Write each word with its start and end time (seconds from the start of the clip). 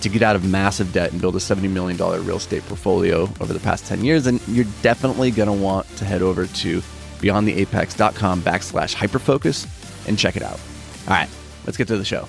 to 0.00 0.08
get 0.08 0.22
out 0.22 0.36
of 0.36 0.44
massive 0.44 0.92
debt 0.92 1.12
and 1.12 1.20
build 1.20 1.34
a 1.36 1.40
$70 1.40 1.70
million 1.70 1.96
real 2.24 2.36
estate 2.36 2.64
portfolio 2.66 3.22
over 3.40 3.52
the 3.52 3.60
past 3.60 3.86
10 3.86 4.04
years, 4.04 4.24
then 4.24 4.40
you're 4.46 4.66
definitely 4.82 5.30
going 5.30 5.48
to 5.48 5.52
want 5.52 5.86
to 5.96 6.04
head 6.04 6.22
over 6.22 6.46
to 6.46 6.80
beyondtheapex.com 7.20 8.42
backslash 8.42 8.94
hyperfocus 8.94 9.66
and 10.06 10.18
check 10.18 10.36
it 10.36 10.42
out. 10.42 10.60
All 11.06 11.14
right, 11.14 11.28
let's 11.66 11.76
get 11.76 11.88
to 11.88 11.96
the 11.96 12.04
show. 12.04 12.28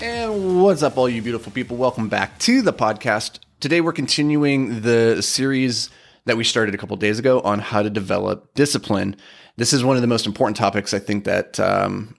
And 0.00 0.62
what's 0.62 0.82
up, 0.82 0.96
all 0.96 1.08
you 1.08 1.22
beautiful 1.22 1.52
people? 1.52 1.76
Welcome 1.76 2.08
back 2.08 2.38
to 2.40 2.62
the 2.62 2.72
podcast. 2.72 3.38
Today, 3.60 3.80
we're 3.80 3.92
continuing 3.92 4.80
the 4.80 5.22
series 5.22 5.90
that 6.24 6.36
we 6.36 6.44
started 6.44 6.74
a 6.74 6.78
couple 6.78 6.96
days 6.96 7.18
ago 7.18 7.40
on 7.40 7.58
how 7.58 7.82
to 7.82 7.90
develop 7.90 8.54
discipline. 8.54 9.16
This 9.56 9.72
is 9.72 9.84
one 9.84 9.96
of 9.96 10.02
the 10.02 10.08
most 10.08 10.26
important 10.26 10.56
topics 10.56 10.94
I 10.94 10.98
think 10.98 11.24
that 11.24 11.60
um, 11.60 12.16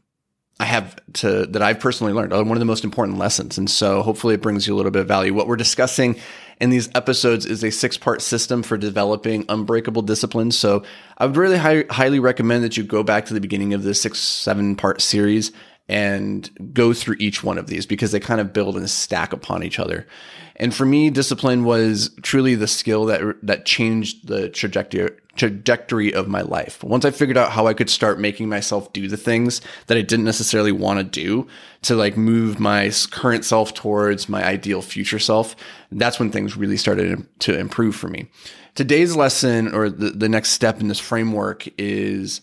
I 0.59 0.65
have 0.65 0.95
to 1.13 1.47
that 1.47 1.61
I've 1.61 1.79
personally 1.79 2.13
learned. 2.13 2.31
One 2.33 2.51
of 2.51 2.59
the 2.59 2.65
most 2.65 2.83
important 2.83 3.17
lessons, 3.17 3.57
and 3.57 3.69
so 3.69 4.03
hopefully 4.03 4.35
it 4.35 4.41
brings 4.41 4.67
you 4.67 4.75
a 4.75 4.77
little 4.77 4.91
bit 4.91 5.01
of 5.01 5.07
value. 5.07 5.33
What 5.33 5.47
we're 5.47 5.55
discussing 5.55 6.19
in 6.59 6.69
these 6.69 6.89
episodes 6.93 7.47
is 7.47 7.63
a 7.63 7.71
six 7.71 7.97
part 7.97 8.21
system 8.21 8.61
for 8.61 8.77
developing 8.77 9.43
unbreakable 9.49 10.03
disciplines. 10.03 10.57
So 10.57 10.83
I 11.17 11.25
would 11.25 11.35
really 11.35 11.57
high, 11.57 11.85
highly 11.89 12.19
recommend 12.19 12.63
that 12.63 12.77
you 12.77 12.83
go 12.83 13.01
back 13.01 13.25
to 13.25 13.33
the 13.33 13.41
beginning 13.41 13.73
of 13.73 13.81
this 13.81 13.99
six 13.99 14.19
seven 14.19 14.75
part 14.75 15.01
series 15.01 15.51
and 15.89 16.49
go 16.73 16.93
through 16.93 17.17
each 17.19 17.43
one 17.43 17.57
of 17.57 17.67
these 17.67 17.85
because 17.85 18.11
they 18.11 18.19
kind 18.19 18.39
of 18.39 18.53
build 18.53 18.77
and 18.77 18.89
stack 18.89 19.33
upon 19.33 19.63
each 19.63 19.79
other. 19.79 20.07
And 20.55 20.73
for 20.73 20.85
me, 20.85 21.09
discipline 21.09 21.63
was 21.63 22.11
truly 22.21 22.55
the 22.55 22.67
skill 22.67 23.05
that 23.05 23.21
that 23.43 23.65
changed 23.65 24.27
the 24.27 24.47
trajectory 24.49 25.09
trajectory 25.35 26.13
of 26.13 26.27
my 26.27 26.41
life. 26.41 26.83
Once 26.83 27.05
I 27.05 27.11
figured 27.11 27.37
out 27.37 27.51
how 27.51 27.65
I 27.65 27.73
could 27.73 27.89
start 27.89 28.19
making 28.19 28.49
myself 28.49 28.91
do 28.93 29.07
the 29.07 29.17
things 29.17 29.61
that 29.87 29.97
I 29.97 30.01
didn't 30.01 30.25
necessarily 30.25 30.71
want 30.71 30.99
to 30.99 31.03
do 31.03 31.47
to 31.83 31.95
like 31.95 32.17
move 32.17 32.59
my 32.59 32.91
current 33.11 33.45
self 33.45 33.73
towards 33.73 34.29
my 34.29 34.43
ideal 34.45 34.81
future 34.81 35.19
self, 35.19 35.55
that's 35.91 36.19
when 36.19 36.31
things 36.31 36.57
really 36.57 36.77
started 36.77 37.25
to 37.39 37.57
improve 37.57 37.95
for 37.95 38.09
me. 38.09 38.29
Today's 38.75 39.15
lesson 39.15 39.73
or 39.73 39.89
the, 39.89 40.11
the 40.11 40.29
next 40.29 40.51
step 40.51 40.79
in 40.79 40.89
this 40.89 40.99
framework 40.99 41.67
is 41.77 42.41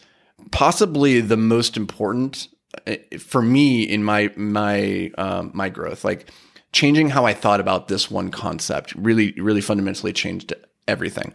possibly 0.50 1.20
the 1.20 1.36
most 1.36 1.76
important 1.76 2.48
for 3.18 3.42
me 3.42 3.82
in 3.82 4.04
my 4.04 4.30
my 4.36 5.10
um, 5.18 5.50
my 5.54 5.68
growth. 5.68 6.04
Like 6.04 6.30
changing 6.72 7.10
how 7.10 7.24
I 7.24 7.32
thought 7.32 7.60
about 7.60 7.88
this 7.88 8.10
one 8.10 8.30
concept 8.30 8.94
really 8.94 9.32
really 9.32 9.62
fundamentally 9.62 10.12
changed 10.12 10.52
everything 10.86 11.32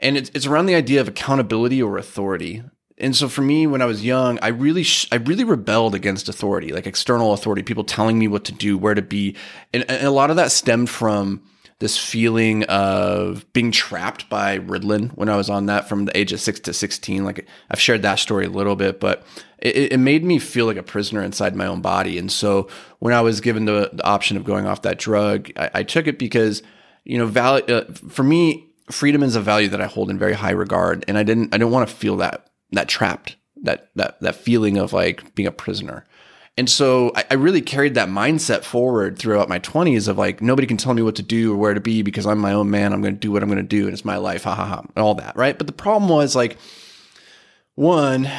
and 0.00 0.16
it's 0.16 0.30
it's 0.34 0.46
around 0.46 0.66
the 0.66 0.74
idea 0.74 1.00
of 1.00 1.08
accountability 1.08 1.82
or 1.82 1.98
authority. 1.98 2.62
And 2.98 3.16
so 3.16 3.28
for 3.28 3.40
me, 3.40 3.66
when 3.66 3.80
I 3.80 3.86
was 3.86 4.04
young, 4.04 4.38
I 4.42 4.48
really 4.48 4.82
sh- 4.82 5.08
I 5.10 5.16
really 5.16 5.44
rebelled 5.44 5.94
against 5.94 6.28
authority, 6.28 6.72
like 6.72 6.86
external 6.86 7.32
authority, 7.32 7.62
people 7.62 7.84
telling 7.84 8.18
me 8.18 8.28
what 8.28 8.44
to 8.44 8.52
do, 8.52 8.76
where 8.76 8.94
to 8.94 9.02
be, 9.02 9.36
and, 9.72 9.88
and 9.90 10.06
a 10.06 10.10
lot 10.10 10.30
of 10.30 10.36
that 10.36 10.52
stemmed 10.52 10.90
from 10.90 11.42
this 11.80 11.98
feeling 11.98 12.62
of 12.64 13.50
being 13.52 13.72
trapped 13.72 14.28
by 14.28 14.58
Ritalin 14.58 15.10
when 15.16 15.28
I 15.28 15.36
was 15.36 15.50
on 15.50 15.66
that 15.66 15.88
from 15.88 16.04
the 16.04 16.16
age 16.16 16.32
of 16.32 16.40
six 16.40 16.60
to 16.60 16.72
16. 16.72 17.24
Like 17.24 17.46
I've 17.70 17.80
shared 17.80 18.02
that 18.02 18.18
story 18.18 18.44
a 18.46 18.50
little 18.50 18.76
bit, 18.76 19.00
but 19.00 19.26
it, 19.58 19.92
it 19.92 19.98
made 19.98 20.22
me 20.22 20.38
feel 20.38 20.66
like 20.66 20.76
a 20.76 20.82
prisoner 20.82 21.22
inside 21.22 21.56
my 21.56 21.66
own 21.66 21.80
body. 21.80 22.18
And 22.18 22.30
so 22.30 22.68
when 22.98 23.14
I 23.14 23.22
was 23.22 23.40
given 23.40 23.64
the, 23.64 23.90
the 23.92 24.04
option 24.06 24.36
of 24.36 24.44
going 24.44 24.66
off 24.66 24.82
that 24.82 24.98
drug, 24.98 25.50
I, 25.56 25.70
I 25.74 25.82
took 25.82 26.06
it 26.06 26.18
because, 26.18 26.62
you 27.04 27.18
know, 27.18 27.26
val- 27.26 27.62
uh, 27.66 27.84
for 28.08 28.22
me, 28.22 28.70
freedom 28.90 29.22
is 29.22 29.36
a 29.36 29.40
value 29.40 29.68
that 29.68 29.80
I 29.80 29.86
hold 29.86 30.10
in 30.10 30.18
very 30.18 30.34
high 30.34 30.50
regard, 30.50 31.04
and 31.08 31.16
I 31.16 31.22
didn't 31.22 31.54
I 31.54 31.58
didn't 31.58 31.72
want 31.72 31.88
to 31.88 31.94
feel 31.94 32.16
that 32.18 32.50
that 32.72 32.88
trapped 32.88 33.36
that 33.62 33.90
that 33.96 34.20
that 34.20 34.34
feeling 34.34 34.78
of 34.78 34.92
like 34.92 35.34
being 35.34 35.46
a 35.46 35.52
prisoner. 35.52 36.06
And 36.60 36.68
so 36.68 37.10
I, 37.16 37.24
I, 37.30 37.34
really 37.36 37.62
carried 37.62 37.94
that 37.94 38.10
mindset 38.10 38.64
forward 38.64 39.18
throughout 39.18 39.48
my 39.48 39.58
20s 39.60 40.08
of 40.08 40.18
like, 40.18 40.42
nobody 40.42 40.66
can 40.66 40.76
tell 40.76 40.92
me 40.92 41.00
what 41.00 41.16
to 41.16 41.22
do 41.22 41.54
or 41.54 41.56
where 41.56 41.72
to 41.72 41.80
be 41.80 42.02
because 42.02 42.26
I'm 42.26 42.36
my 42.36 42.52
own 42.52 42.68
man. 42.68 42.92
I'm 42.92 43.00
going 43.00 43.14
to 43.14 43.18
do 43.18 43.32
what 43.32 43.42
I'm 43.42 43.48
going 43.48 43.56
to 43.56 43.62
do 43.62 43.86
and 43.86 43.94
it's 43.94 44.04
my 44.04 44.18
life. 44.18 44.44
Ha 44.44 44.54
ha 44.54 44.66
ha. 44.66 44.80
And 44.80 45.02
all 45.02 45.14
that. 45.14 45.34
Right. 45.36 45.56
But 45.56 45.68
the 45.68 45.72
problem 45.72 46.10
was 46.10 46.36
like, 46.36 46.58
one, 47.76 48.30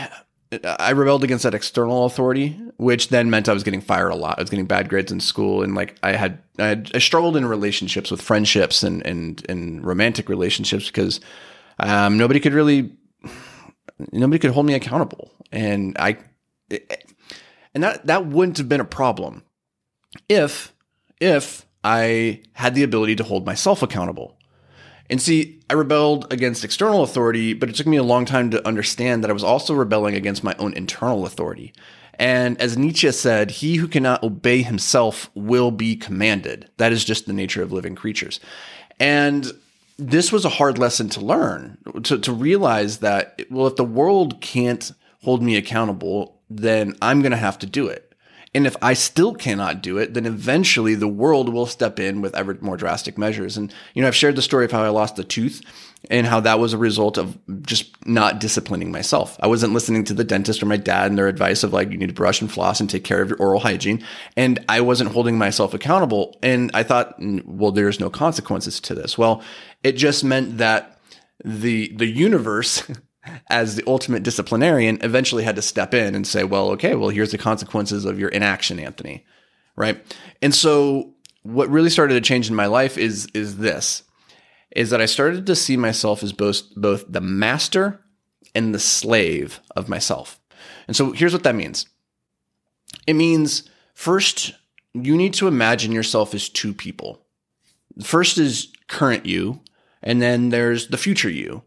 I 0.64 0.92
rebelled 0.92 1.24
against 1.24 1.42
that 1.46 1.56
external 1.56 2.06
authority, 2.06 2.50
which 2.78 3.10
then 3.10 3.32
meant 3.32 3.50
I 3.50 3.54
was 3.54 3.64
getting 3.64 3.82
fired 3.82 4.12
a 4.12 4.16
lot. 4.16 4.38
I 4.38 4.44
was 4.44 4.52
getting 4.52 4.68
bad 4.68 4.88
grades 4.88 5.12
in 5.12 5.20
school, 5.20 5.64
and 5.64 5.74
like 5.74 5.98
I 6.04 6.12
had, 6.12 6.44
I, 6.60 6.68
had, 6.68 6.92
I 6.94 7.00
struggled 7.00 7.36
in 7.36 7.48
relationships 7.48 8.12
with 8.12 8.22
friendships 8.22 8.84
and 8.84 9.04
and 9.04 9.44
and 9.50 9.84
romantic 9.84 10.30
relationships 10.30 10.86
because 10.86 11.22
um, 11.80 12.20
nobody 12.20 12.40
could 12.40 12.54
really, 12.54 12.92
nobody 14.12 14.38
could 14.38 14.52
hold 14.52 14.68
me 14.68 14.76
accountable, 14.76 15.32
and 15.52 15.96
I, 15.98 16.18
and 17.74 17.84
that 17.84 18.06
that 18.08 18.26
wouldn't 18.26 18.58
have 18.58 18.70
been 18.70 18.82
a 18.82 18.86
problem 18.86 19.44
if 20.28 20.74
if 21.20 21.66
I 21.84 22.42
had 22.54 22.76
the 22.76 22.84
ability 22.84 23.16
to 23.18 23.24
hold 23.24 23.46
myself 23.46 23.82
accountable. 23.82 24.38
And 25.10 25.22
see, 25.22 25.60
I 25.70 25.74
rebelled 25.74 26.32
against 26.32 26.64
external 26.64 27.04
authority, 27.04 27.54
but 27.54 27.70
it 27.70 27.76
took 27.76 27.88
me 27.88 27.98
a 27.98 28.04
long 28.04 28.24
time 28.26 28.50
to 28.52 28.66
understand 28.66 29.24
that 29.24 29.30
I 29.30 29.34
was 29.34 29.44
also 29.44 29.74
rebelling 29.74 30.16
against 30.16 30.44
my 30.44 30.56
own 30.58 30.74
internal 30.74 31.26
authority. 31.26 31.74
And 32.16 32.60
as 32.62 32.78
Nietzsche 32.78 33.12
said, 33.12 33.52
he 33.52 33.76
who 33.76 33.88
cannot 33.88 34.24
obey 34.24 34.62
himself 34.62 35.30
will 35.34 35.72
be 35.72 35.96
commanded. 35.96 36.70
That 36.78 36.94
is 36.94 37.04
just 37.04 37.26
the 37.26 37.34
nature 37.34 37.64
of 37.64 37.72
living 37.72 37.96
creatures. 37.96 38.40
And 39.00 39.52
this 39.98 40.32
was 40.32 40.46
a 40.46 40.50
hard 40.50 40.78
lesson 40.78 41.10
to 41.10 41.20
learn, 41.20 41.78
to, 42.04 42.20
to 42.20 42.32
realize 42.32 43.00
that, 43.00 43.42
well, 43.50 43.68
if 43.68 43.76
the 43.76 43.84
world 43.84 44.40
can't 44.40 44.92
hold 45.24 45.42
me 45.42 45.56
accountable, 45.56 46.41
then 46.58 46.96
I'm 47.02 47.22
going 47.22 47.32
to 47.32 47.38
have 47.38 47.60
to 47.60 47.66
do 47.66 47.88
it. 47.88 48.12
And 48.54 48.68
if 48.68 48.76
I 48.82 48.94
still 48.94 49.34
cannot 49.34 49.82
do 49.82 49.98
it, 49.98 50.14
then 50.14 50.26
eventually 50.26 50.94
the 50.94 51.08
world 51.08 51.48
will 51.48 51.66
step 51.66 52.00
in 52.00 52.20
with 52.20 52.36
ever 52.36 52.58
more 52.60 52.76
drastic 52.76 53.18
measures. 53.18 53.56
And, 53.56 53.74
you 53.94 54.02
know, 54.02 54.10
I've 54.10 54.16
shared 54.16 54.36
the 54.36 54.42
story 54.42 54.66
of 54.66 54.72
how 54.74 54.84
I 54.84 54.90
lost 54.90 55.18
a 55.20 55.24
tooth 55.24 55.62
and 56.10 56.28
how 56.28 56.42
that 56.42 56.60
was 56.60 56.74
a 56.74 56.78
result 56.78 57.18
of 57.18 57.38
just 57.62 57.96
not 58.06 58.42
disciplining 58.42 58.92
myself. 58.92 59.38
I 59.40 59.48
wasn't 59.48 59.72
listening 59.72 60.04
to 60.06 60.14
the 60.14 60.26
dentist 60.26 60.62
or 60.62 60.66
my 60.66 60.76
dad 60.76 61.08
and 61.08 61.18
their 61.18 61.30
advice 61.30 61.64
of 61.64 61.72
like, 61.72 61.92
you 61.92 61.98
need 61.98 62.10
to 62.10 62.14
brush 62.14 62.42
and 62.42 62.52
floss 62.52 62.82
and 62.82 62.90
take 62.90 63.06
care 63.06 63.22
of 63.22 63.30
your 63.30 63.38
oral 63.38 63.62
hygiene. 63.62 64.04
And 64.36 64.64
I 64.68 64.82
wasn't 64.82 65.12
holding 65.12 65.38
myself 65.38 65.74
accountable. 65.74 66.38
And 66.44 66.72
I 66.74 66.84
thought, 66.84 67.16
well, 67.46 67.72
there's 67.72 68.02
no 68.02 68.10
consequences 68.10 68.82
to 68.82 68.96
this. 68.96 69.18
Well, 69.18 69.44
it 69.82 69.94
just 69.94 70.26
meant 70.26 70.58
that 70.58 71.00
the, 71.46 71.94
the 71.96 72.08
universe 72.08 72.84
as 73.50 73.76
the 73.76 73.84
ultimate 73.88 74.24
disciplinarian, 74.24 74.98
eventually 75.02 75.44
had 75.44 75.56
to 75.56 75.62
step 75.62 75.94
in 75.94 76.16
and 76.16 76.26
say, 76.26 76.44
well, 76.44 76.72
okay, 76.72 76.96
well, 76.96 77.10
here's 77.10 77.32
the 77.32 77.38
consequences 77.38 78.06
of 78.06 78.20
your 78.20 78.30
inaction, 78.30 78.80
Anthony. 78.80 79.26
Right. 79.76 80.04
And 80.42 80.54
so 80.54 81.14
what 81.44 81.70
really 81.70 81.90
started 81.90 82.16
to 82.16 82.22
change 82.22 82.50
in 82.50 82.56
my 82.56 82.66
life 82.66 82.98
is, 82.98 83.28
is 83.34 83.58
this, 83.58 84.04
is 84.76 84.90
that 84.90 85.02
I 85.02 85.06
started 85.06 85.46
to 85.46 85.56
see 85.56 85.78
myself 85.78 86.24
as 86.24 86.34
both, 86.34 86.74
both 86.76 87.06
the 87.08 87.22
master 87.22 88.02
and 88.54 88.74
the 88.74 88.80
slave 88.80 89.60
of 89.76 89.90
myself. 89.90 90.40
And 90.88 90.96
so 90.96 91.12
here's 91.12 91.34
what 91.34 91.44
that 91.44 91.56
means. 91.56 91.88
It 93.08 93.14
means 93.14 93.70
first, 93.94 94.54
you 94.94 95.16
need 95.16 95.34
to 95.36 95.48
imagine 95.48 95.92
yourself 95.92 96.34
as 96.34 96.50
two 96.50 96.74
people. 96.74 97.22
First 98.04 98.38
is 98.38 98.72
current 98.88 99.26
you, 99.26 99.62
and 100.04 100.22
then 100.22 100.50
there's 100.50 100.88
the 100.88 100.98
future 100.98 101.30
you. 101.30 101.64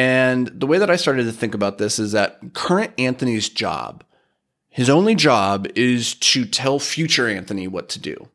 And 0.00 0.46
the 0.46 0.66
way 0.66 0.78
that 0.78 0.88
I 0.88 0.96
started 0.96 1.24
to 1.24 1.32
think 1.32 1.54
about 1.54 1.76
this 1.76 1.98
is 1.98 2.12
that 2.12 2.54
current 2.54 2.90
Anthony's 2.96 3.50
job, 3.50 4.02
his 4.70 4.88
only 4.88 5.14
job 5.14 5.68
is 5.74 6.14
to 6.14 6.46
tell 6.46 6.78
future 6.78 7.28
Anthony 7.28 7.68
what 7.68 7.90
to 7.90 7.98
do. 7.98 8.30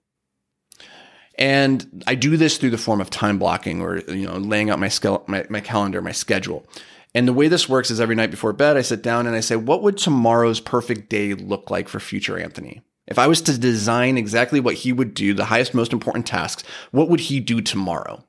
And 1.40 2.04
I 2.06 2.14
do 2.14 2.38
this 2.38 2.60
through 2.60 2.70
the 2.70 2.78
form 2.78 3.02
of 3.02 3.10
time 3.10 3.40
blocking 3.40 3.82
or, 3.82 3.98
you 4.02 4.28
know, 4.28 4.38
laying 4.38 4.70
out 4.70 4.78
my, 4.78 4.92
my, 5.26 5.44
my 5.50 5.60
calendar, 5.60 6.04
my 6.04 6.12
schedule. 6.12 6.68
And 7.16 7.28
the 7.28 7.34
way 7.34 7.48
this 7.48 7.68
works 7.68 7.90
is 7.90 8.00
every 8.00 8.14
night 8.14 8.30
before 8.30 8.54
bed, 8.54 8.78
I 8.78 8.84
sit 8.84 9.02
down 9.02 9.26
and 9.26 9.36
I 9.36 9.40
say, 9.40 9.56
what 9.56 9.82
would 9.82 9.98
tomorrow's 9.98 10.60
perfect 10.60 11.10
day 11.10 11.34
look 11.34 11.72
like 11.72 11.90
for 11.90 12.00
future 12.00 12.38
Anthony? 12.38 12.84
If 13.08 13.18
I 13.18 13.26
was 13.26 13.42
to 13.42 13.58
design 13.58 14.20
exactly 14.20 14.60
what 14.60 14.76
he 14.76 14.94
would 14.94 15.16
do, 15.16 15.34
the 15.34 15.46
highest, 15.46 15.74
most 15.74 15.94
important 15.94 16.28
tasks, 16.28 16.64
what 16.92 17.10
would 17.10 17.22
he 17.22 17.40
do 17.40 17.60
tomorrow? 17.60 18.24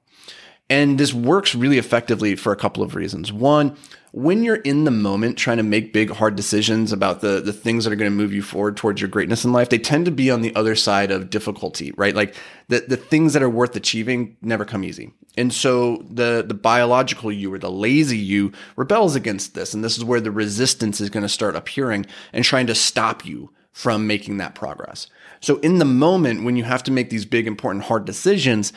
And 0.68 0.98
this 0.98 1.14
works 1.14 1.54
really 1.54 1.78
effectively 1.78 2.34
for 2.34 2.52
a 2.52 2.56
couple 2.56 2.82
of 2.82 2.94
reasons. 2.96 3.32
One, 3.32 3.76
when 4.16 4.42
you're 4.42 4.56
in 4.56 4.84
the 4.84 4.90
moment 4.90 5.36
trying 5.36 5.58
to 5.58 5.62
make 5.62 5.92
big 5.92 6.10
hard 6.10 6.36
decisions 6.36 6.90
about 6.90 7.20
the 7.20 7.40
the 7.40 7.52
things 7.52 7.84
that 7.84 7.92
are 7.92 7.96
going 7.96 8.10
to 8.10 8.16
move 8.16 8.32
you 8.32 8.40
forward 8.40 8.74
towards 8.74 8.98
your 8.98 9.10
greatness 9.10 9.44
in 9.44 9.52
life 9.52 9.68
they 9.68 9.78
tend 9.78 10.06
to 10.06 10.10
be 10.10 10.30
on 10.30 10.40
the 10.40 10.56
other 10.56 10.74
side 10.74 11.10
of 11.10 11.28
difficulty 11.28 11.92
right? 11.98 12.14
Like 12.14 12.34
the 12.68 12.80
the 12.80 12.96
things 12.96 13.34
that 13.34 13.42
are 13.42 13.50
worth 13.50 13.76
achieving 13.76 14.36
never 14.40 14.64
come 14.64 14.84
easy. 14.84 15.12
And 15.36 15.52
so 15.52 16.02
the 16.08 16.42
the 16.46 16.54
biological 16.54 17.30
you 17.30 17.52
or 17.52 17.58
the 17.58 17.70
lazy 17.70 18.16
you 18.16 18.52
rebels 18.76 19.14
against 19.16 19.54
this. 19.54 19.74
And 19.74 19.84
this 19.84 19.98
is 19.98 20.04
where 20.04 20.20
the 20.20 20.30
resistance 20.30 20.98
is 20.98 21.10
going 21.10 21.22
to 21.22 21.28
start 21.28 21.54
appearing 21.54 22.06
and 22.32 22.42
trying 22.42 22.66
to 22.68 22.74
stop 22.74 23.26
you 23.26 23.52
from 23.72 24.06
making 24.06 24.38
that 24.38 24.54
progress. 24.54 25.08
So 25.40 25.58
in 25.58 25.78
the 25.78 25.84
moment 25.84 26.42
when 26.42 26.56
you 26.56 26.64
have 26.64 26.82
to 26.84 26.90
make 26.90 27.10
these 27.10 27.26
big 27.26 27.46
important 27.46 27.84
hard 27.84 28.06
decisions 28.06 28.72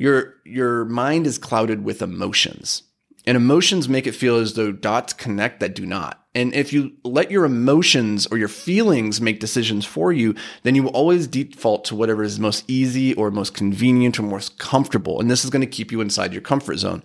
your 0.00 0.34
your 0.44 0.86
mind 0.86 1.26
is 1.26 1.36
clouded 1.36 1.84
with 1.84 2.00
emotions 2.00 2.84
and 3.26 3.36
emotions 3.36 3.88
make 3.88 4.06
it 4.06 4.14
feel 4.14 4.36
as 4.36 4.54
though 4.54 4.72
dots 4.72 5.12
connect 5.12 5.60
that 5.60 5.74
do 5.74 5.84
not. 5.84 6.24
And 6.34 6.54
if 6.54 6.72
you 6.72 6.92
let 7.04 7.30
your 7.30 7.44
emotions 7.44 8.26
or 8.28 8.38
your 8.38 8.48
feelings 8.48 9.20
make 9.20 9.40
decisions 9.40 9.84
for 9.84 10.10
you, 10.12 10.34
then 10.62 10.74
you 10.74 10.84
will 10.84 10.90
always 10.92 11.26
default 11.26 11.84
to 11.86 11.96
whatever 11.96 12.22
is 12.22 12.40
most 12.40 12.64
easy 12.66 13.14
or 13.14 13.30
most 13.30 13.52
convenient 13.52 14.18
or 14.18 14.22
most 14.22 14.58
comfortable. 14.58 15.20
And 15.20 15.30
this 15.30 15.44
is 15.44 15.50
going 15.50 15.60
to 15.60 15.66
keep 15.66 15.92
you 15.92 16.00
inside 16.00 16.32
your 16.32 16.40
comfort 16.40 16.78
zone. 16.78 17.02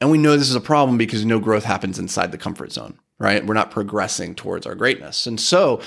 And 0.00 0.10
we 0.10 0.16
know 0.16 0.36
this 0.36 0.48
is 0.48 0.54
a 0.54 0.60
problem 0.60 0.96
because 0.96 1.24
no 1.24 1.40
growth 1.40 1.64
happens 1.64 1.98
inside 1.98 2.32
the 2.32 2.38
comfort 2.38 2.72
zone, 2.72 2.98
right? 3.18 3.44
We're 3.44 3.54
not 3.54 3.72
progressing 3.72 4.34
towards 4.34 4.64
our 4.64 4.76
greatness. 4.76 5.26
And 5.26 5.40
so 5.40 5.82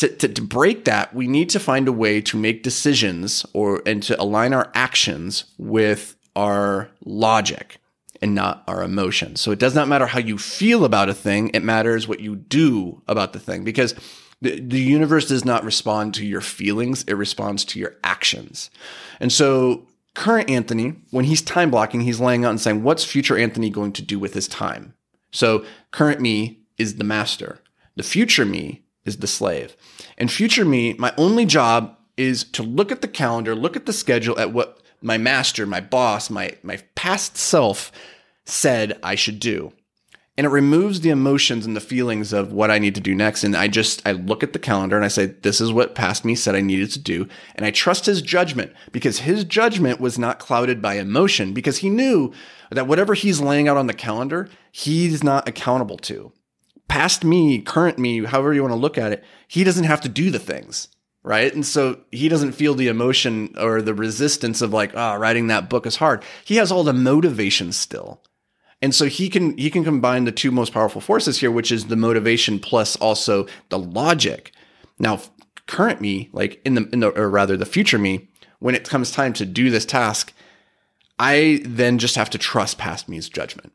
to, 0.00 0.08
to, 0.08 0.28
to, 0.28 0.42
break 0.42 0.86
that, 0.86 1.14
we 1.14 1.28
need 1.28 1.50
to 1.50 1.60
find 1.60 1.86
a 1.86 1.92
way 1.92 2.22
to 2.22 2.38
make 2.38 2.62
decisions 2.62 3.44
or 3.52 3.82
and 3.84 4.02
to 4.04 4.18
align 4.20 4.54
our 4.54 4.70
actions 4.74 5.44
with 5.58 6.16
our 6.34 6.88
logic 7.04 7.76
and 8.22 8.34
not 8.34 8.64
our 8.66 8.82
emotions. 8.82 9.42
So 9.42 9.50
it 9.50 9.58
does 9.58 9.74
not 9.74 9.88
matter 9.88 10.06
how 10.06 10.18
you 10.18 10.38
feel 10.38 10.86
about 10.86 11.10
a 11.10 11.14
thing, 11.14 11.50
it 11.50 11.62
matters 11.62 12.08
what 12.08 12.20
you 12.20 12.34
do 12.34 13.02
about 13.08 13.34
the 13.34 13.38
thing 13.38 13.62
because 13.62 13.94
the, 14.40 14.58
the 14.58 14.80
universe 14.80 15.28
does 15.28 15.44
not 15.44 15.64
respond 15.64 16.14
to 16.14 16.24
your 16.24 16.40
feelings, 16.40 17.04
it 17.04 17.14
responds 17.14 17.62
to 17.66 17.78
your 17.78 17.96
actions. 18.02 18.70
And 19.20 19.30
so 19.30 19.86
current 20.14 20.48
Anthony, 20.48 20.94
when 21.10 21.26
he's 21.26 21.42
time 21.42 21.70
blocking, 21.70 22.00
he's 22.00 22.20
laying 22.20 22.46
out 22.46 22.50
and 22.50 22.60
saying, 22.60 22.82
what's 22.82 23.04
future 23.04 23.36
Anthony 23.36 23.68
going 23.68 23.92
to 23.92 24.02
do 24.02 24.18
with 24.18 24.32
his 24.32 24.48
time? 24.48 24.94
So 25.30 25.62
current 25.90 26.22
me 26.22 26.60
is 26.78 26.96
the 26.96 27.04
master. 27.04 27.60
The 27.96 28.02
future 28.02 28.46
me 28.46 28.82
is 29.04 29.18
the 29.18 29.26
slave. 29.26 29.76
And 30.18 30.30
future 30.30 30.64
me, 30.64 30.94
my 30.94 31.12
only 31.16 31.46
job 31.46 31.96
is 32.16 32.44
to 32.44 32.62
look 32.62 32.92
at 32.92 33.00
the 33.00 33.08
calendar, 33.08 33.54
look 33.54 33.76
at 33.76 33.86
the 33.86 33.92
schedule 33.92 34.38
at 34.38 34.52
what 34.52 34.80
my 35.00 35.16
master, 35.16 35.66
my 35.66 35.80
boss, 35.80 36.28
my 36.28 36.56
my 36.62 36.78
past 36.94 37.36
self 37.36 37.90
said 38.44 38.98
I 39.02 39.14
should 39.14 39.40
do. 39.40 39.72
And 40.36 40.46
it 40.46 40.50
removes 40.50 41.00
the 41.00 41.10
emotions 41.10 41.66
and 41.66 41.76
the 41.76 41.82
feelings 41.82 42.32
of 42.32 42.50
what 42.50 42.70
I 42.70 42.78
need 42.78 42.94
to 42.94 43.00
do 43.00 43.14
next. 43.14 43.44
And 43.44 43.54
I 43.54 43.68
just, 43.68 44.00
I 44.06 44.12
look 44.12 44.42
at 44.42 44.54
the 44.54 44.58
calendar 44.58 44.96
and 44.96 45.04
I 45.04 45.08
say, 45.08 45.26
this 45.26 45.60
is 45.60 45.70
what 45.70 45.94
past 45.94 46.24
me 46.24 46.34
said 46.34 46.54
I 46.54 46.62
needed 46.62 46.90
to 46.92 46.98
do. 46.98 47.28
And 47.54 47.66
I 47.66 47.70
trust 47.70 48.06
his 48.06 48.22
judgment 48.22 48.72
because 48.90 49.18
his 49.18 49.44
judgment 49.44 50.00
was 50.00 50.18
not 50.18 50.38
clouded 50.38 50.80
by 50.80 50.94
emotion 50.94 51.52
because 51.52 51.78
he 51.78 51.90
knew 51.90 52.32
that 52.70 52.86
whatever 52.86 53.12
he's 53.12 53.42
laying 53.42 53.68
out 53.68 53.76
on 53.76 53.86
the 53.86 53.92
calendar, 53.92 54.48
he's 54.72 55.22
not 55.22 55.46
accountable 55.46 55.98
to. 55.98 56.32
Past 56.90 57.24
me, 57.24 57.60
current 57.60 57.98
me, 57.98 58.24
however 58.24 58.52
you 58.52 58.62
want 58.62 58.72
to 58.72 58.76
look 58.76 58.98
at 58.98 59.12
it, 59.12 59.24
he 59.48 59.64
doesn't 59.64 59.84
have 59.84 60.00
to 60.02 60.08
do 60.08 60.30
the 60.30 60.38
things 60.38 60.88
right? 61.22 61.54
And 61.54 61.66
so 61.66 62.00
he 62.10 62.28
doesn't 62.28 62.52
feel 62.52 62.74
the 62.74 62.88
emotion 62.88 63.54
or 63.58 63.82
the 63.82 63.94
resistance 63.94 64.62
of 64.62 64.72
like, 64.72 64.92
ah, 64.94 65.14
oh, 65.14 65.18
writing 65.18 65.48
that 65.48 65.68
book 65.68 65.86
is 65.86 65.96
hard. 65.96 66.24
He 66.44 66.56
has 66.56 66.72
all 66.72 66.84
the 66.84 66.92
motivation 66.92 67.72
still. 67.72 68.22
And 68.82 68.94
so 68.94 69.06
he 69.06 69.28
can 69.28 69.56
he 69.58 69.70
can 69.70 69.84
combine 69.84 70.24
the 70.24 70.32
two 70.32 70.50
most 70.50 70.72
powerful 70.72 71.02
forces 71.02 71.38
here, 71.38 71.50
which 71.50 71.70
is 71.70 71.86
the 71.86 71.96
motivation 71.96 72.58
plus 72.58 72.96
also 72.96 73.46
the 73.68 73.78
logic. 73.78 74.52
Now, 74.98 75.20
current 75.66 76.00
me, 76.00 76.30
like 76.32 76.62
in 76.64 76.74
the 76.74 76.88
in 76.90 77.00
the 77.00 77.10
or 77.10 77.28
rather 77.28 77.58
the 77.58 77.66
future 77.66 77.98
me, 77.98 78.28
when 78.58 78.74
it 78.74 78.88
comes 78.88 79.10
time 79.10 79.34
to 79.34 79.44
do 79.44 79.68
this 79.68 79.84
task, 79.84 80.32
I 81.18 81.60
then 81.66 81.98
just 81.98 82.16
have 82.16 82.30
to 82.30 82.38
trust 82.38 82.78
past 82.78 83.06
me's 83.06 83.28
judgment. 83.28 83.74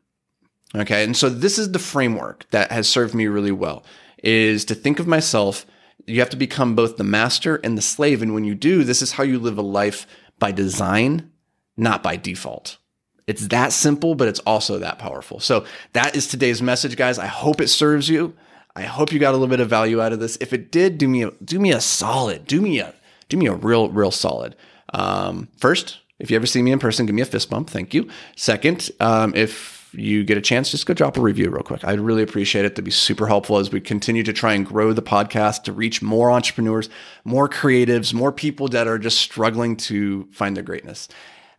Okay. 0.74 1.04
And 1.04 1.16
so 1.16 1.28
this 1.28 1.58
is 1.58 1.72
the 1.72 1.78
framework 1.78 2.46
that 2.50 2.70
has 2.72 2.88
served 2.88 3.14
me 3.14 3.26
really 3.26 3.52
well 3.52 3.84
is 4.22 4.64
to 4.64 4.74
think 4.74 4.98
of 4.98 5.06
myself 5.06 5.66
you 6.06 6.20
have 6.20 6.30
to 6.30 6.36
become 6.36 6.74
both 6.74 6.96
the 6.96 7.04
master 7.04 7.56
and 7.56 7.76
the 7.76 7.82
slave. 7.82 8.22
And 8.22 8.32
when 8.32 8.44
you 8.44 8.54
do, 8.54 8.84
this 8.84 9.02
is 9.02 9.12
how 9.12 9.24
you 9.24 9.38
live 9.38 9.58
a 9.58 9.62
life 9.62 10.06
by 10.38 10.52
design, 10.52 11.30
not 11.76 12.02
by 12.02 12.16
default. 12.16 12.78
It's 13.26 13.48
that 13.48 13.72
simple, 13.72 14.14
but 14.14 14.28
it's 14.28 14.38
also 14.40 14.78
that 14.78 14.98
powerful. 14.98 15.40
So 15.40 15.64
that 15.94 16.14
is 16.14 16.28
today's 16.28 16.62
message, 16.62 16.96
guys. 16.96 17.18
I 17.18 17.26
hope 17.26 17.60
it 17.60 17.68
serves 17.68 18.08
you. 18.08 18.36
I 18.76 18.82
hope 18.82 19.10
you 19.10 19.18
got 19.18 19.30
a 19.30 19.36
little 19.36 19.48
bit 19.48 19.60
of 19.60 19.68
value 19.68 20.00
out 20.00 20.12
of 20.12 20.20
this. 20.20 20.38
If 20.40 20.52
it 20.52 20.70
did, 20.70 20.98
do 20.98 21.08
me 21.08 21.24
a, 21.24 21.30
do 21.44 21.58
me 21.58 21.72
a 21.72 21.80
solid. 21.80 22.46
Do 22.46 22.60
me 22.60 22.78
a 22.78 22.94
do 23.28 23.36
me 23.36 23.46
a 23.46 23.54
real 23.54 23.88
real 23.88 24.12
solid. 24.12 24.54
Um, 24.94 25.48
first, 25.56 25.98
if 26.20 26.30
you 26.30 26.36
ever 26.36 26.46
see 26.46 26.62
me 26.62 26.70
in 26.70 26.78
person, 26.78 27.06
give 27.06 27.14
me 27.14 27.22
a 27.22 27.26
fist 27.26 27.50
bump. 27.50 27.68
Thank 27.68 27.94
you. 27.94 28.08
Second, 28.36 28.90
um, 29.00 29.34
if 29.34 29.75
you 29.92 30.24
get 30.24 30.38
a 30.38 30.40
chance, 30.40 30.70
just 30.70 30.86
go 30.86 30.94
drop 30.94 31.16
a 31.16 31.20
review 31.20 31.50
real 31.50 31.62
quick. 31.62 31.84
I'd 31.84 32.00
really 32.00 32.22
appreciate 32.22 32.64
it. 32.64 32.70
That'd 32.70 32.84
be 32.84 32.90
super 32.90 33.26
helpful 33.26 33.58
as 33.58 33.70
we 33.70 33.80
continue 33.80 34.22
to 34.22 34.32
try 34.32 34.54
and 34.54 34.64
grow 34.66 34.92
the 34.92 35.02
podcast 35.02 35.64
to 35.64 35.72
reach 35.72 36.02
more 36.02 36.30
entrepreneurs, 36.30 36.88
more 37.24 37.48
creatives, 37.48 38.12
more 38.12 38.32
people 38.32 38.68
that 38.68 38.86
are 38.86 38.98
just 38.98 39.18
struggling 39.18 39.76
to 39.76 40.28
find 40.32 40.56
their 40.56 40.64
greatness. 40.64 41.08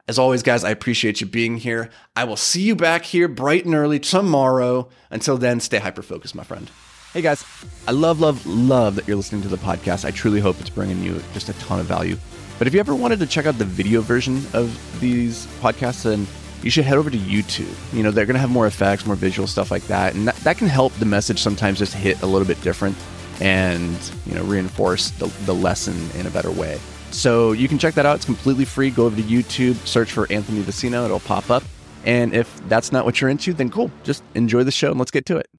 As 0.07 0.17
always, 0.17 0.41
guys, 0.41 0.63
I 0.63 0.69
appreciate 0.69 1.19
you 1.19 1.27
being 1.27 1.57
here. 1.57 1.89
I 2.15 2.23
will 2.23 2.37
see 2.37 2.61
you 2.61 2.75
back 2.75 3.03
here 3.03 3.27
bright 3.27 3.65
and 3.65 3.75
early 3.75 3.99
tomorrow. 3.99 4.89
Until 5.09 5.37
then, 5.37 5.59
stay 5.59 5.79
hyper 5.79 6.01
focused, 6.01 6.33
my 6.33 6.43
friend. 6.43 6.69
Hey 7.13 7.21
guys, 7.21 7.43
I 7.87 7.91
love, 7.91 8.19
love, 8.19 8.45
love 8.45 8.95
that 8.95 9.07
you're 9.07 9.17
listening 9.17 9.41
to 9.41 9.47
the 9.47 9.57
podcast. 9.57 10.05
I 10.05 10.11
truly 10.11 10.39
hope 10.39 10.59
it's 10.59 10.69
bringing 10.69 11.01
you 11.01 11.21
just 11.33 11.49
a 11.49 11.53
ton 11.53 11.79
of 11.79 11.85
value. 11.85 12.17
But 12.57 12.67
if 12.67 12.73
you 12.73 12.79
ever 12.79 12.95
wanted 12.95 13.19
to 13.19 13.25
check 13.25 13.45
out 13.45 13.57
the 13.57 13.65
video 13.65 14.01
version 14.01 14.37
of 14.53 14.99
these 14.99 15.45
podcasts, 15.61 16.03
then 16.03 16.25
you 16.63 16.69
should 16.69 16.85
head 16.85 16.97
over 16.97 17.09
to 17.09 17.17
YouTube. 17.17 17.73
You 17.93 18.03
know, 18.03 18.11
they're 18.11 18.25
going 18.25 18.35
to 18.35 18.39
have 18.39 18.49
more 18.49 18.67
effects, 18.67 19.05
more 19.05 19.15
visual 19.15 19.47
stuff 19.47 19.71
like 19.71 19.83
that. 19.87 20.15
And 20.15 20.27
that, 20.27 20.35
that 20.37 20.57
can 20.57 20.67
help 20.67 20.93
the 20.93 21.05
message 21.05 21.39
sometimes 21.39 21.79
just 21.79 21.93
hit 21.93 22.21
a 22.21 22.25
little 22.25 22.47
bit 22.47 22.59
different 22.61 22.95
and, 23.39 23.97
you 24.25 24.33
know, 24.33 24.43
reinforce 24.43 25.11
the, 25.11 25.27
the 25.45 25.53
lesson 25.53 25.95
in 26.19 26.25
a 26.25 26.29
better 26.29 26.51
way. 26.51 26.79
So 27.11 27.51
you 27.51 27.67
can 27.67 27.77
check 27.77 27.93
that 27.95 28.05
out. 28.05 28.17
It's 28.17 28.25
completely 28.25 28.65
free. 28.65 28.89
Go 28.89 29.05
over 29.05 29.15
to 29.15 29.21
YouTube, 29.21 29.75
search 29.87 30.11
for 30.11 30.31
Anthony 30.31 30.61
Vicino, 30.61 31.05
it'll 31.05 31.19
pop 31.19 31.49
up. 31.49 31.63
And 32.05 32.33
if 32.33 32.67
that's 32.69 32.91
not 32.91 33.05
what 33.05 33.19
you're 33.19 33.29
into, 33.29 33.53
then 33.53 33.69
cool. 33.69 33.91
Just 34.03 34.23
enjoy 34.33 34.63
the 34.63 34.71
show 34.71 34.91
and 34.91 34.99
let's 34.99 35.11
get 35.11 35.25
to 35.27 35.37
it. 35.37 35.47